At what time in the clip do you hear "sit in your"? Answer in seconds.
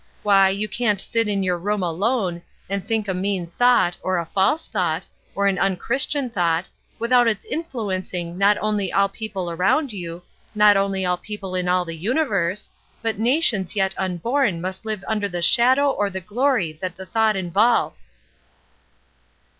0.99-1.59